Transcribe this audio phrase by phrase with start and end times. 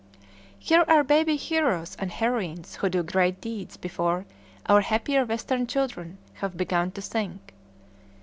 [0.57, 4.25] Here are baby heroes and heroines who do great deeds before
[4.65, 7.53] our happier Western children have begun to think.